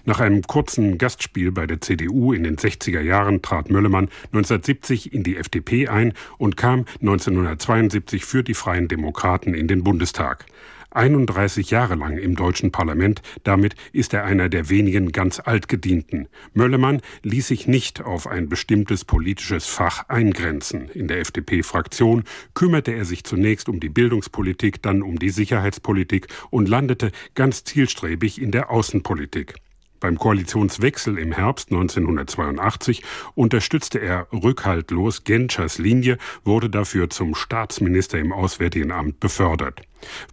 Nach 0.05 0.19
einem 0.19 0.41
kurzen 0.41 0.97
Gastspiel 0.97 1.51
bei 1.51 1.67
der 1.67 1.81
CDU 1.81 2.33
in 2.33 2.43
den 2.43 2.57
60er 2.57 3.01
Jahren 3.01 3.43
trat 3.43 3.69
Möllemann 3.69 4.09
1970 4.33 5.13
in 5.13 5.21
die 5.21 5.37
FDP 5.37 5.87
ein 5.87 6.13
und 6.39 6.57
kam 6.57 6.85
1972 7.01 8.25
für 8.25 8.43
die 8.43 8.55
Freien 8.55 8.87
Demokraten 8.87 9.53
in 9.53 9.67
den 9.67 9.83
Bundestag. 9.83 10.47
31 10.91 11.71
Jahre 11.71 11.95
lang 11.95 12.17
im 12.17 12.35
deutschen 12.35 12.71
Parlament, 12.71 13.21
damit 13.43 13.75
ist 13.91 14.13
er 14.13 14.23
einer 14.23 14.49
der 14.49 14.69
wenigen 14.69 15.11
ganz 15.11 15.39
altgedienten. 15.39 16.27
Möllemann 16.53 17.01
ließ 17.23 17.47
sich 17.47 17.67
nicht 17.67 18.01
auf 18.01 18.27
ein 18.27 18.49
bestimmtes 18.49 19.05
politisches 19.05 19.65
Fach 19.65 20.07
eingrenzen. 20.09 20.89
In 20.89 21.07
der 21.07 21.19
FDP-Fraktion 21.19 22.23
kümmerte 22.53 22.91
er 22.91 23.05
sich 23.05 23.23
zunächst 23.23 23.69
um 23.69 23.79
die 23.79 23.89
Bildungspolitik, 23.89 24.81
dann 24.81 25.01
um 25.01 25.17
die 25.17 25.29
Sicherheitspolitik 25.29 26.27
und 26.49 26.67
landete 26.67 27.11
ganz 27.35 27.63
zielstrebig 27.63 28.41
in 28.41 28.51
der 28.51 28.69
Außenpolitik. 28.69 29.55
Beim 30.01 30.17
Koalitionswechsel 30.17 31.19
im 31.19 31.31
Herbst 31.31 31.71
1982 31.71 33.03
unterstützte 33.35 33.99
er 33.99 34.27
rückhaltlos 34.33 35.23
Genschers 35.23 35.77
Linie, 35.77 36.17
wurde 36.43 36.71
dafür 36.71 37.11
zum 37.11 37.35
Staatsminister 37.35 38.17
im 38.17 38.33
Auswärtigen 38.33 38.91
Amt 38.91 39.19
befördert. 39.19 39.83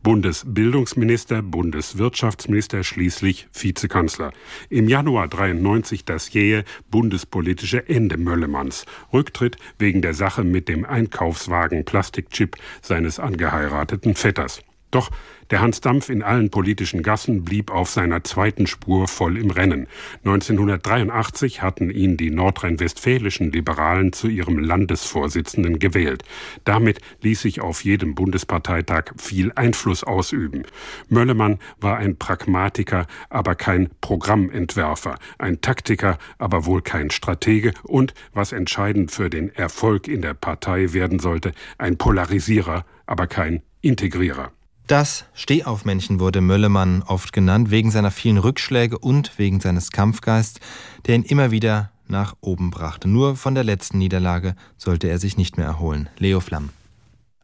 Bundesbildungsminister, 0.03 1.43
Bundeswirtschaftsminister, 1.43 2.83
schließlich 2.83 3.49
Vizekanzler. 3.53 4.33
Im 4.71 4.89
Januar 4.89 5.29
93 5.29 6.07
das 6.07 6.33
jähe 6.33 6.65
bundespolitische 6.91 7.87
Ende 7.91 8.17
Möllemanns. 8.17 8.87
Rücktritt 9.13 9.59
wegen 9.79 10.01
der 10.01 10.15
Sache 10.15 10.45
mit 10.45 10.71
dem 10.71 10.87
Einkaufswagen 10.87 11.85
Plastikchip 11.85 12.57
seines 12.81 13.21
angeheirateten 13.21 14.15
Vetters. 14.15 14.63
Doch 14.91 15.11
der 15.51 15.61
Hansdampf 15.63 16.11
in 16.11 16.23
allen 16.23 16.51
politischen 16.51 17.03
Gassen 17.03 17.43
blieb 17.43 17.71
auf 17.71 17.89
seiner 17.89 18.23
zweiten 18.23 18.67
Spur 18.67 19.09
voll 19.09 19.39
im 19.39 19.51
Rennen. 19.51 19.87
1983 20.25 21.63
hatten 21.63 21.91
ihn 21.91 22.19
die 22.19 22.31
nordrhein-westfälischen 22.31 23.51
Liberalen 23.51 24.13
zu 24.13 24.29
ihrem 24.29 24.59
Landesvorsitzenden 24.59 25.79
gewählt. 25.79 26.23
Damit 26.65 27.01
ließ 27.23 27.41
sich 27.41 27.63
auf 27.63 27.83
jedem 27.83 28.15
Bundesparteitag 28.15 29.13
viel 29.17 29.53
Einfluss 29.55 30.05
ausüben. 30.05 30.65
Möllemann 31.09 31.59
war 31.81 31.97
ein 31.97 32.19
Pragmatiker, 32.19 33.07
aber 33.31 33.55
kein 33.55 33.89
Programmentwerfer, 34.03 35.17
ein 35.39 35.63
Taktiker, 35.63 36.19
aber 36.37 36.67
wohl 36.67 36.83
kein 36.83 37.11
Stratege 37.11 37.73
und, 37.85 38.13
was 38.35 38.53
entscheidend 38.53 39.11
für 39.13 39.31
den 39.31 39.55
Erfolg 39.55 40.09
in 40.09 40.21
der 40.21 40.35
Partei 40.35 40.93
werden 40.93 41.19
sollte, 41.19 41.53
ein 41.79 41.97
Polarisierer, 41.97 42.85
aber 43.07 43.27
kein 43.27 43.63
Integrierer. 43.81 44.53
Das 44.89 45.27
Stehaufmännchen 45.35 46.19
wurde 46.19 46.41
Möllemann 46.41 47.03
oft 47.03 47.35
genannt, 47.35 47.71
wegen 47.71 47.91
seiner 47.91 48.11
vielen 48.11 48.39
Rückschläge 48.39 48.99
und 48.99 49.39
wegen 49.39 49.61
seines 49.61 49.91
Kampfgeists, 49.91 50.61
der 51.07 51.17
ihn 51.17 51.25
immer 51.25 51.51
wieder 51.51 51.91
nach 52.07 52.35
oben 52.41 52.71
brachte. 52.71 53.07
Nur 53.07 53.37
von 53.37 53.55
der 53.55 53.65
letzten 53.65 53.99
Niederlage 53.99 54.55
sollte 54.79 55.09
er 55.09 55.19
sich 55.19 55.37
nicht 55.37 55.59
mehr 55.59 55.67
erholen. 55.67 56.09
Leo 56.17 56.41
Flamm. 56.41 56.71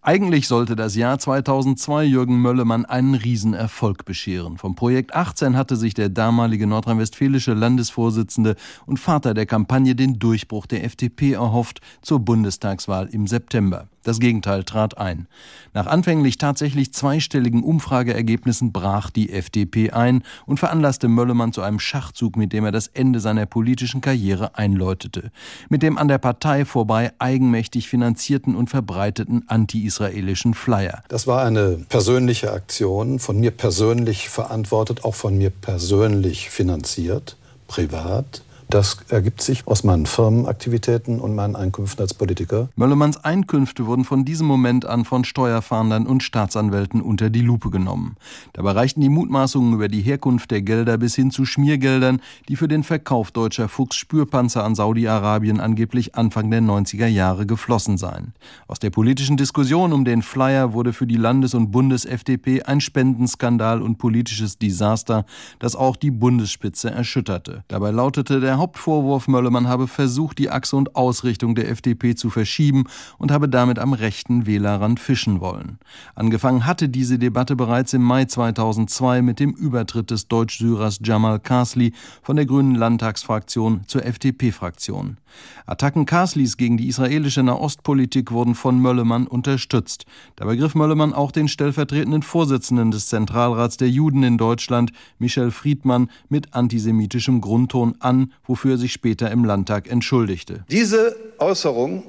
Eigentlich 0.01 0.49
sollte 0.49 0.75
das 0.75 0.95
Jahr 0.95 1.19
2002 1.19 2.05
Jürgen 2.05 2.41
Möllemann 2.41 2.87
einen 2.87 3.15
Riesenerfolg 3.15 4.07
bescheren. 4.07 4.57
Vom 4.57 4.75
Projekt 4.75 5.15
18 5.15 5.55
hatte 5.55 5.77
sich 5.77 5.93
der 5.93 6.09
damalige 6.09 6.67
nordrhein-westfälische 6.67 7.53
Landesvorsitzende 7.53 8.57
und 8.87 8.99
Vater 8.99 9.35
der 9.35 9.45
Kampagne 9.45 9.95
den 9.95 10.19
Durchbruch 10.19 10.65
der 10.65 10.83
FDP 10.83 11.33
erhofft 11.33 11.83
zur 12.01 12.21
Bundestagswahl 12.21 13.09
im 13.09 13.27
September. 13.27 13.89
Das 14.05 14.21
Gegenteil 14.21 14.65
trat 14.65 14.99
ein. 14.99 15.27
Nach 15.73 15.87
anfänglich 15.87 16.39
tatsächlich 16.39 16.93
zweistelligen 16.93 17.63
Umfrageergebnissen 17.63 18.71
brach 18.71 19.11
die 19.11 19.33
FDP 19.33 19.91
ein 19.91 20.23
und 20.47 20.59
veranlasste 20.59 21.09
Möllemann 21.09 21.53
zu 21.53 21.63
einem 21.63 21.81
Schachzug, 21.81 22.37
mit 22.37 22.53
dem 22.53 22.65
er 22.65 22.73
das 22.73 22.87
Ende 22.89 23.19
seiner 23.19 23.47
politischen 23.47 24.01
Karriere 24.01 24.57
einläutete. 24.57 25.31
Mit 25.71 25.83
dem 25.83 25.99
an 25.99 26.09
der 26.09 26.19
Partei 26.19 26.65
vorbei 26.65 27.13
eigenmächtig 27.19 27.89
finanzierten 27.89 28.55
und 28.55 28.71
verbreiteten 28.71 29.45
anti-israelischen 29.49 30.55
Flyer. 30.55 31.03
Das 31.09 31.27
war 31.27 31.43
eine 31.43 31.79
persönliche 31.89 32.53
Aktion, 32.53 33.19
von 33.19 33.41
mir 33.41 33.51
persönlich 33.51 34.29
verantwortet, 34.29 35.05
auch 35.05 35.15
von 35.15 35.37
mir 35.39 35.51
persönlich 35.51 36.51
finanziert, 36.51 37.37
privat. 37.67 38.43
Das 38.75 38.97
ergibt 39.09 39.41
sich 39.41 39.69
aus 39.69 39.85
meinen 39.85 40.05
Firmenaktivitäten 40.05 41.21
und 41.21 41.37
meinen 41.37 41.55
Einkünften 41.55 42.03
als 42.03 42.13
Politiker. 42.13 42.71
Möllemanns 42.75 43.23
Einkünfte 43.25 43.87
wurden 43.87 44.05
von 44.05 44.25
diesem 44.25 44.49
Moment 44.49 44.85
an 44.85 45.05
von 45.05 45.23
Steuerfahndern 45.23 46.09
und 46.09 46.25
Staatsanwälten 46.25 47.01
unter 47.01 47.31
die 47.31 47.43
Lupe 47.43 47.71
genommen. 47.71 48.17
Dabei 48.53 48.73
reichten 48.73 49.01
die 49.01 49.11
Mutmaßungen 49.11 49.75
über 49.75 49.87
die 49.87 50.01
Herkunft 50.01 50.51
der 50.51 50.63
Gelder 50.63 50.99
bis 50.99 51.15
hin 51.15 51.31
zu 51.31 51.45
Schmiergeldern, 51.45 52.21
die 52.49 52.57
für 52.57 52.67
den 52.67 52.83
Verkauf 52.83 53.31
deutscher 53.31 53.69
Fuchs-Spürpanzer 53.69 54.65
an 54.65 54.75
Saudi-Arabien 54.75 55.61
angeblich 55.61 56.17
Anfang 56.17 56.51
der 56.51 56.61
90er 56.61 57.07
Jahre 57.07 57.47
geflossen 57.47 57.97
seien. 57.97 58.35
Aus 58.67 58.81
der 58.81 58.91
politischen 58.91 59.37
Diskussion 59.37 59.93
um 59.93 60.05
den 60.05 60.21
Flyer 60.21 60.73
wurde 60.73 60.93
für 60.93 61.07
die 61.07 61.15
Landes- 61.15 61.55
und 61.55 61.71
Bundes-FDP 61.71 62.65
ein 62.65 62.81
Spendenskandal 62.81 63.81
und 63.83 63.99
politisches 63.99 64.59
Desaster, 64.59 65.27
das 65.61 65.77
auch 65.77 65.95
die 65.95 66.11
Bundesspitze 66.11 66.91
erschütterte. 66.91 67.63
Dabei 67.69 67.93
lautete 67.93 68.41
der 68.41 68.64
Hauptvorwurf, 68.65 69.29
Möllemann 69.29 69.69
habe 69.69 69.87
versucht, 69.87 70.39
die 70.39 70.49
Achse 70.49 70.77
und 70.77 70.97
Ausrichtung 70.97 71.55
der 71.55 71.69
FDP 71.69 72.15
zu 72.15 72.31
verschieben 72.31 72.85
und 73.19 73.31
habe 73.31 73.47
damit 73.47 73.79
am 73.79 73.93
rechten 73.93 74.47
Wählerrand 74.47 75.01
fischen 75.01 75.43
wollen. 75.43 75.79
Angefangen 76.15 76.65
hatte 76.65 76.89
diese 76.89 77.19
Debatte 77.19 77.57
bereits 77.57 77.93
im 77.93 78.01
Mai 78.01 78.25
2002 78.25 79.21
mit 79.21 79.39
dem 79.39 79.51
Übertritt 79.51 80.11
des 80.11 80.29
Deutsch-Syrers 80.29 81.01
Jamal 81.05 81.41
Kasli 81.41 81.93
von 82.23 82.37
der 82.37 82.47
Grünen 82.47 82.75
Landtagsfraktion 82.75 83.83
zur 83.87 84.07
FDP-Fraktion. 84.07 85.19
Attacken 85.67 86.07
Kaslis 86.07 86.57
gegen 86.57 86.77
die 86.77 86.89
israelische 86.89 87.43
Nahostpolitik 87.43 88.31
wurden 88.31 88.55
von 88.55 88.79
Möllemann 88.79 89.27
unterstützt. 89.27 90.07
Dabei 90.37 90.57
griff 90.57 90.75
Möllemann 90.75 91.13
auch 91.13 91.33
den 91.33 91.49
stellvertretenden 91.49 92.23
Vorsitzenden 92.23 92.91
des 92.91 93.09
Zentralrats 93.09 93.77
der 93.77 93.91
Juden 93.91 94.23
in 94.23 94.39
Deutschland, 94.39 94.93
Michel 95.19 95.51
Friedmann, 95.51 96.11
mit 96.29 96.55
antisemitischem 96.55 97.41
Grundton 97.41 97.97
an, 97.99 98.33
wofür 98.47 98.73
er 98.73 98.79
sich 98.79 98.93
später 98.93 99.31
im 99.31 99.45
Landtag 99.45 99.91
entschuldigte. 99.91 100.65
Diese 100.71 101.17
Äußerung 101.39 102.05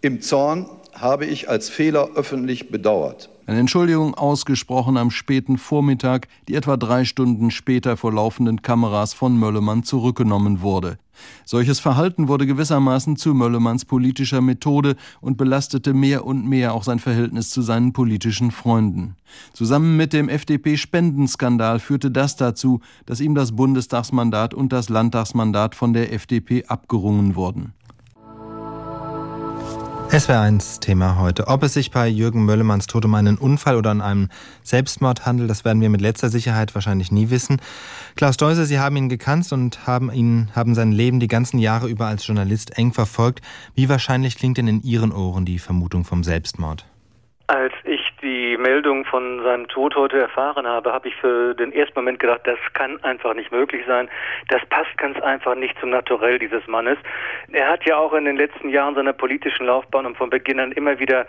im 0.00 0.20
Zorn 0.20 0.66
habe 0.94 1.26
ich 1.26 1.48
als 1.48 1.68
Fehler 1.68 2.10
öffentlich 2.14 2.70
bedauert. 2.70 3.30
Eine 3.46 3.60
Entschuldigung 3.60 4.14
ausgesprochen 4.14 4.96
am 4.96 5.10
späten 5.10 5.58
Vormittag, 5.58 6.28
die 6.48 6.54
etwa 6.54 6.78
drei 6.78 7.04
Stunden 7.04 7.50
später 7.50 7.98
vor 7.98 8.12
laufenden 8.12 8.62
Kameras 8.62 9.12
von 9.12 9.38
Möllemann 9.38 9.82
zurückgenommen 9.82 10.62
wurde. 10.62 10.96
Solches 11.44 11.78
Verhalten 11.78 12.28
wurde 12.28 12.46
gewissermaßen 12.46 13.16
zu 13.16 13.34
Möllemanns 13.34 13.84
politischer 13.84 14.40
Methode 14.40 14.96
und 15.20 15.36
belastete 15.36 15.92
mehr 15.92 16.24
und 16.24 16.48
mehr 16.48 16.72
auch 16.72 16.84
sein 16.84 16.98
Verhältnis 16.98 17.50
zu 17.50 17.60
seinen 17.60 17.92
politischen 17.92 18.50
Freunden. 18.50 19.16
Zusammen 19.52 19.96
mit 19.96 20.12
dem 20.12 20.28
FDP-Spendenskandal 20.28 21.80
führte 21.80 22.10
das 22.10 22.36
dazu, 22.36 22.80
dass 23.04 23.20
ihm 23.20 23.34
das 23.34 23.52
Bundestagsmandat 23.52 24.54
und 24.54 24.72
das 24.72 24.88
Landtagsmandat 24.88 25.74
von 25.74 25.92
der 25.92 26.12
FDP 26.12 26.64
abgerungen 26.66 27.36
wurden. 27.36 27.74
SWR1 30.14 30.78
Thema 30.80 31.18
heute. 31.18 31.48
Ob 31.48 31.64
es 31.64 31.74
sich 31.74 31.90
bei 31.90 32.06
Jürgen 32.06 32.44
Möllemanns 32.44 32.86
Tod 32.86 33.04
um 33.04 33.16
einen 33.16 33.36
Unfall 33.36 33.74
oder 33.74 33.90
an 33.90 34.00
einem 34.00 34.28
Selbstmord 34.62 35.26
handelt, 35.26 35.50
das 35.50 35.64
werden 35.64 35.82
wir 35.82 35.90
mit 35.90 36.00
letzter 36.00 36.28
Sicherheit 36.28 36.72
wahrscheinlich 36.76 37.10
nie 37.10 37.30
wissen. 37.30 37.60
Klaus 38.14 38.36
Deuser, 38.36 38.64
Sie 38.64 38.78
haben 38.78 38.94
ihn 38.94 39.08
gekannt 39.08 39.50
und 39.50 39.88
haben 39.88 40.12
ihn, 40.12 40.52
haben 40.54 40.76
sein 40.76 40.92
Leben 40.92 41.18
die 41.18 41.26
ganzen 41.26 41.58
Jahre 41.58 41.88
über 41.88 42.06
als 42.06 42.24
Journalist 42.24 42.78
eng 42.78 42.92
verfolgt. 42.92 43.44
Wie 43.74 43.88
wahrscheinlich 43.88 44.36
klingt 44.36 44.56
denn 44.56 44.68
in 44.68 44.82
Ihren 44.84 45.10
Ohren 45.10 45.46
die 45.46 45.58
Vermutung 45.58 46.04
vom 46.04 46.22
Selbstmord? 46.22 46.86
Als 47.48 47.74
ich 47.82 48.03
die 48.24 48.56
Meldung 48.56 49.04
von 49.04 49.42
seinem 49.42 49.68
Tod 49.68 49.94
heute 49.94 50.18
erfahren 50.18 50.66
habe, 50.66 50.92
habe 50.92 51.08
ich 51.08 51.14
für 51.16 51.54
den 51.54 51.72
ersten 51.72 51.94
Moment 51.94 52.18
gedacht, 52.18 52.40
das 52.44 52.58
kann 52.72 53.02
einfach 53.04 53.34
nicht 53.34 53.52
möglich 53.52 53.84
sein. 53.86 54.08
Das 54.48 54.64
passt 54.70 54.96
ganz 54.96 55.20
einfach 55.20 55.54
nicht 55.54 55.78
zum 55.78 55.90
Naturell 55.90 56.38
dieses 56.38 56.66
Mannes. 56.66 56.96
Er 57.52 57.68
hat 57.68 57.84
ja 57.84 57.98
auch 57.98 58.14
in 58.14 58.24
den 58.24 58.36
letzten 58.36 58.70
Jahren 58.70 58.94
seiner 58.94 59.12
politischen 59.12 59.66
Laufbahn 59.66 60.06
und 60.06 60.16
von 60.16 60.30
Beginn 60.30 60.58
an 60.58 60.72
immer 60.72 60.98
wieder 60.98 61.26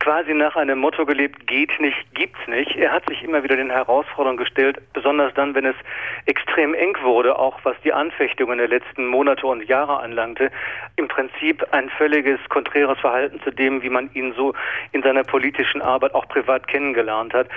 quasi 0.00 0.34
nach 0.34 0.56
einem 0.56 0.78
Motto 0.78 1.06
gelebt, 1.06 1.46
geht 1.46 1.80
nicht, 1.80 1.96
gibt's 2.14 2.46
nicht. 2.46 2.76
Er 2.76 2.92
hat 2.92 3.08
sich 3.08 3.22
immer 3.22 3.42
wieder 3.42 3.56
den 3.56 3.70
Herausforderungen 3.70 4.36
gestellt, 4.38 4.78
besonders 4.92 5.32
dann, 5.34 5.54
wenn 5.54 5.64
es 5.64 5.76
extrem 6.26 6.74
eng 6.74 6.96
wurde, 7.02 7.38
auch 7.38 7.58
was 7.64 7.76
die 7.82 7.92
Anfechtungen 7.92 8.58
der 8.58 8.68
letzten 8.68 9.06
Monate 9.06 9.46
und 9.46 9.66
Jahre 9.68 10.00
anlangte. 10.00 10.50
Im 10.96 11.08
Prinzip 11.08 11.66
ein 11.72 11.88
völliges 11.90 12.38
konträres 12.48 12.98
Verhalten 12.98 13.40
zu 13.42 13.50
dem, 13.50 13.82
wie 13.82 13.90
man 13.90 14.10
ihn 14.14 14.32
so 14.34 14.54
in 14.92 15.02
seiner 15.02 15.24
politischen 15.24 15.82
Arbeit 15.82 16.14
auch 16.14 16.28
privat 16.28 16.68
kennengelernt 16.68 17.34
hat. 17.34 17.48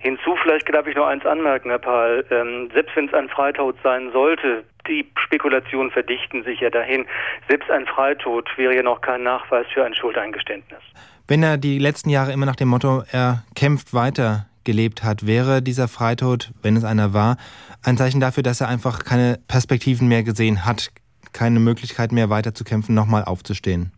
Hinzu 0.00 0.34
vielleicht 0.42 0.72
darf 0.74 0.86
ich 0.88 0.96
noch 0.96 1.06
eins 1.06 1.24
anmerken, 1.24 1.70
Herr 1.70 1.78
Pahl. 1.78 2.24
Ähm, 2.30 2.70
selbst 2.72 2.96
wenn 2.96 3.06
es 3.06 3.14
ein 3.14 3.28
Freitod 3.28 3.76
sein 3.84 4.10
sollte, 4.10 4.64
die 4.88 5.08
Spekulationen 5.16 5.92
verdichten 5.92 6.42
sich 6.42 6.60
ja 6.60 6.70
dahin. 6.70 7.06
Selbst 7.48 7.70
ein 7.70 7.86
Freitod 7.86 8.50
wäre 8.56 8.74
ja 8.74 8.82
noch 8.82 9.00
kein 9.00 9.22
Nachweis 9.22 9.66
für 9.72 9.84
ein 9.84 9.94
Schuldeingeständnis. 9.94 10.82
Wenn 11.32 11.42
er 11.42 11.56
die 11.56 11.78
letzten 11.78 12.10
Jahre 12.10 12.30
immer 12.30 12.44
nach 12.44 12.56
dem 12.56 12.68
Motto, 12.68 13.04
er 13.10 13.42
kämpft 13.54 13.94
weiter 13.94 14.44
gelebt 14.64 15.02
hat, 15.02 15.26
wäre 15.26 15.62
dieser 15.62 15.88
Freitod, 15.88 16.52
wenn 16.60 16.76
es 16.76 16.84
einer 16.84 17.14
war, 17.14 17.38
ein 17.80 17.96
Zeichen 17.96 18.20
dafür, 18.20 18.42
dass 18.42 18.60
er 18.60 18.68
einfach 18.68 19.02
keine 19.02 19.40
Perspektiven 19.48 20.08
mehr 20.08 20.24
gesehen 20.24 20.66
hat, 20.66 20.90
keine 21.32 21.58
Möglichkeit 21.58 22.12
mehr 22.12 22.28
weiter 22.28 22.52
zu 22.52 22.64
kämpfen, 22.64 22.94
nochmal 22.94 23.24
aufzustehen. 23.24 23.92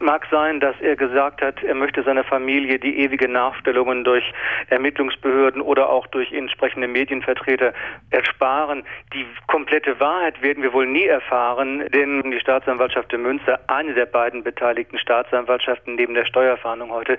Mag 0.00 0.28
sein, 0.30 0.60
dass 0.60 0.76
er 0.80 0.94
gesagt 0.94 1.42
hat, 1.42 1.60
er 1.64 1.74
möchte 1.74 2.04
seiner 2.04 2.22
Familie 2.22 2.78
die 2.78 3.00
ewige 3.00 3.28
Nachstellungen 3.28 4.04
durch 4.04 4.22
Ermittlungsbehörden 4.70 5.60
oder 5.60 5.88
auch 5.88 6.06
durch 6.06 6.32
entsprechende 6.32 6.86
Medienvertreter 6.86 7.72
ersparen. 8.10 8.84
Die 9.12 9.26
komplette 9.48 9.98
Wahrheit 9.98 10.40
werden 10.40 10.62
wir 10.62 10.72
wohl 10.72 10.86
nie 10.86 11.06
erfahren, 11.06 11.88
denn 11.92 12.30
die 12.30 12.38
Staatsanwaltschaft 12.38 13.12
in 13.12 13.22
Münster, 13.22 13.58
eine 13.66 13.92
der 13.92 14.06
beiden 14.06 14.44
beteiligten 14.44 14.98
Staatsanwaltschaften 14.98 15.96
neben 15.96 16.14
der 16.14 16.26
Steuerfahndung 16.26 16.92
heute, 16.92 17.18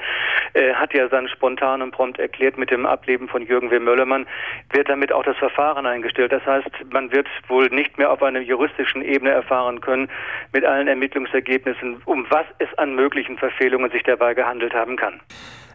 äh, 0.53 0.73
hat 0.73 0.93
ja 0.93 1.09
dann 1.09 1.27
spontan 1.27 1.81
und 1.81 1.91
prompt 1.91 2.17
erklärt, 2.17 2.57
mit 2.57 2.71
dem 2.71 2.85
Ableben 2.85 3.27
von 3.27 3.45
Jürgen 3.45 3.71
W. 3.71 3.79
Möllermann 3.79 4.25
wird 4.71 4.87
damit 4.87 5.11
auch 5.11 5.23
das 5.23 5.35
Verfahren 5.35 5.85
eingestellt. 5.85 6.31
Das 6.31 6.45
heißt, 6.45 6.69
man 6.93 7.11
wird 7.11 7.27
wohl 7.49 7.67
nicht 7.67 7.97
mehr 7.97 8.09
auf 8.09 8.23
einer 8.23 8.39
juristischen 8.39 9.01
Ebene 9.01 9.31
erfahren 9.31 9.81
können 9.81 10.09
mit 10.53 10.63
allen 10.63 10.87
Ermittlungsergebnissen, 10.87 12.01
um 12.05 12.25
was 12.29 12.45
es 12.59 12.68
es 12.71 12.77
an 12.77 12.95
möglichen 12.95 13.37
Verfehlungen 13.37 13.91
sich 13.91 14.03
dabei 14.03 14.33
gehandelt 14.33 14.73
haben 14.73 14.95
kann. 14.95 15.21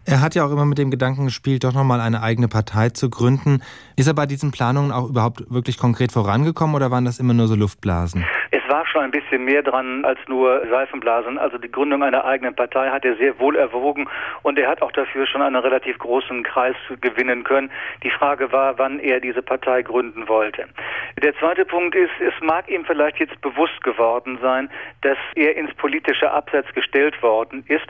Er 0.07 0.21
hat 0.21 0.35
ja 0.35 0.45
auch 0.45 0.51
immer 0.51 0.67
mit 0.67 0.77
dem 0.77 0.91
Gedanken 0.91 1.25
gespielt, 1.25 1.65
doch 1.65 1.73
nochmal 1.73 2.01
eine 2.01 2.23
eigene 2.23 2.47
Partei 2.47 2.91
zu 2.91 3.09
gründen. 3.09 3.63
Ist 3.97 4.07
er 4.07 4.13
bei 4.13 4.27
diesen 4.27 4.51
Planungen 4.51 4.93
auch 4.93 5.09
überhaupt 5.09 5.51
wirklich 5.51 5.79
konkret 5.79 6.13
vorangekommen 6.13 6.77
oder 6.77 6.91
waren 6.91 7.07
das 7.07 7.19
immer 7.19 7.33
nur 7.33 7.49
so 7.49 7.55
Luftblasen? 7.55 8.25
Es 8.54 8.62
war 8.68 8.87
schon 8.87 9.02
ein 9.02 9.11
bisschen 9.11 9.44
mehr 9.44 9.64
dran 9.64 10.04
als 10.04 10.20
nur 10.28 10.64
Seifenblasen. 10.70 11.38
Also 11.38 11.58
die 11.58 11.73
Gründung 11.73 12.04
einer 12.04 12.25
eigenen 12.25 12.54
Partei 12.54 12.88
hat 12.88 13.04
er 13.04 13.16
sehr 13.16 13.37
wohl 13.40 13.56
erwogen 13.56 14.08
und 14.42 14.56
er 14.61 14.68
hat 14.68 14.80
auch 14.80 14.92
dafür 14.92 15.26
schon 15.26 15.42
einen 15.42 15.56
relativ 15.56 15.99
großen 15.99 16.44
Kreis 16.44 16.76
gewinnen 17.00 17.42
können. 17.42 17.68
Die 18.04 18.11
Frage 18.11 18.52
war, 18.52 18.78
wann 18.78 19.00
er 19.00 19.18
diese 19.18 19.42
Partei 19.42 19.82
gründen 19.82 20.28
wollte. 20.28 20.68
Der 21.20 21.37
zweite 21.38 21.64
Punkt 21.64 21.96
ist, 21.96 22.12
es 22.20 22.34
mag 22.42 22.70
ihm 22.70 22.84
vielleicht 22.84 23.18
jetzt 23.18 23.40
bewusst 23.40 23.82
geworden 23.82 24.38
sein, 24.40 24.70
dass 25.00 25.18
er 25.34 25.56
ins 25.56 25.75
politische 25.75 26.30
Abseits 26.30 26.73
gestellt 26.75 27.20
worden 27.25 27.64
ist 27.66 27.87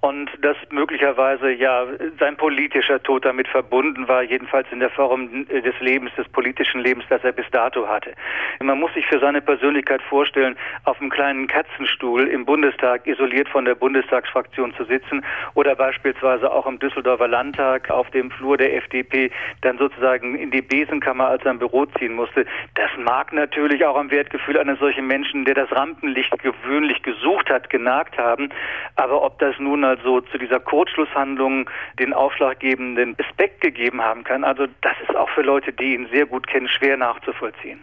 und 0.00 0.30
dass 0.42 0.56
möglicherweise 0.70 1.50
ja 1.50 1.84
sein 2.20 2.36
politischer 2.36 3.02
Tod 3.02 3.24
damit 3.24 3.48
verbunden 3.48 4.06
war, 4.06 4.22
jedenfalls 4.22 4.68
in 4.70 4.78
der 4.78 4.90
Form 4.90 5.46
des 5.46 5.74
Lebens, 5.80 6.12
des 6.16 6.28
politischen 6.28 6.80
Lebens, 6.80 7.04
das 7.08 7.24
er 7.24 7.32
bis 7.32 7.46
dato 7.50 7.88
hatte. 7.88 8.12
Man 8.60 8.78
muss 8.78 8.94
sich 8.94 9.06
für 9.06 9.18
seine 9.18 9.40
Persönlichkeit 9.40 10.00
vorstellen, 10.02 10.56
auf 10.84 11.00
einem 11.00 11.10
kleinen 11.10 11.48
Katzenstuhl 11.48 12.28
im 12.28 12.44
Bundestag 12.44 13.08
isoliert 13.08 13.48
von 13.48 13.64
der 13.64 13.74
Bundestagsfraktion 13.74 14.72
zu 14.74 14.84
sitzen 14.84 15.24
oder 15.54 15.74
beispielsweise 15.74 16.52
auch 16.52 16.66
im 16.66 16.78
Düsseldorfer 16.78 17.26
Landtag 17.26 17.90
auf 17.90 18.08
dem 18.10 18.30
Flur 18.30 18.56
der 18.56 18.76
FDP 18.76 19.32
dann 19.62 19.78
sozusagen 19.78 20.36
in 20.36 20.52
die 20.52 20.62
Besenkammer 20.62 21.26
als 21.26 21.42
sein 21.42 21.58
Büro 21.58 21.86
ziehen 21.98 22.14
musste. 22.14 22.46
Das 22.76 22.90
mag 22.98 23.32
natürlich 23.32 23.84
auch 23.84 23.96
am 23.96 24.12
Wertgefühl 24.12 24.58
eines 24.58 24.78
solchen 24.78 25.08
Menschen, 25.08 25.44
der 25.44 25.54
das 25.54 25.72
Rampenlicht 25.72 26.38
gewöhnlich 26.38 27.02
gesucht 27.02 27.50
hat, 27.50 27.68
genagt 27.68 28.16
haben. 28.16 28.50
Aber 28.94 29.22
ob 29.22 29.40
das 29.40 29.58
nun 29.58 29.87
also 29.88 30.20
zu 30.20 30.38
dieser 30.38 30.60
Kurzschlusshandlung 30.60 31.68
den 31.98 32.12
aufschlaggebenden 32.12 33.16
Aspekt 33.18 33.60
gegeben 33.60 34.00
haben 34.00 34.24
kann. 34.24 34.44
Also 34.44 34.66
das 34.82 34.94
ist 35.06 35.16
auch 35.16 35.28
für 35.30 35.42
Leute, 35.42 35.72
die 35.72 35.94
ihn 35.94 36.08
sehr 36.12 36.26
gut 36.26 36.46
kennen, 36.46 36.68
schwer 36.68 36.96
nachzuvollziehen. 36.96 37.80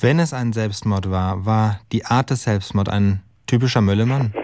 Wenn 0.00 0.18
es 0.18 0.34
ein 0.34 0.52
Selbstmord 0.52 1.10
war, 1.10 1.46
war 1.46 1.80
die 1.92 2.04
Art 2.04 2.30
des 2.30 2.44
Selbstmords 2.44 2.90
ein 2.90 3.22
typischer 3.46 3.80
Möllemann? 3.80 4.34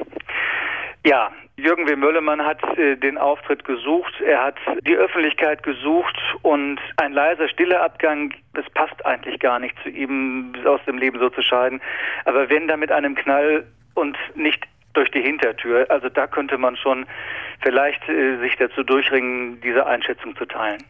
Ja, 1.05 1.31
Jürgen 1.57 1.87
W. 1.87 1.97
Möllemann 1.97 2.43
hat 2.43 2.63
äh, 2.79 2.97
den 2.97 3.19
Auftritt 3.19 3.65
gesucht, 3.65 4.13
er 4.25 4.43
hat 4.43 4.57
die 4.87 4.97
Öffentlichkeit 4.97 5.63
gesucht 5.63 6.17
und 6.43 6.81
ein 6.97 7.13
leiser, 7.13 7.49
stiller 7.49 7.83
Abgang, 7.83 8.33
das 8.55 8.65
passt 8.71 9.05
eigentlich 9.05 9.39
gar 9.39 9.59
nicht 9.59 9.75
zu 9.83 9.91
ihm, 9.91 10.55
aus 10.65 10.81
dem 10.87 10.99
Leben 10.99 11.19
so 11.19 11.29
zu 11.29 11.43
scheiden. 11.43 11.81
Aber 12.25 12.49
wenn 12.49 12.69
da 12.69 12.77
mit 12.77 12.91
einem 12.91 13.15
Knall 13.15 13.65
und 13.95 14.17
nicht 14.35 14.65
durch 14.95 15.11
die 15.11 15.23
Hintertür. 15.23 15.87
Also 15.91 16.09
da 16.09 16.27
könnte 16.27 16.59
man 16.59 16.77
schon 16.77 17.07
vielleicht 17.61 18.09
äh, 18.09 18.39
sich 18.39 18.57
dazu 18.57 18.83
durchringen, 18.83 19.61
diese 19.61 19.87
Einschätzung 19.87 20.37
zu 20.37 20.47
teilen. 20.47 20.83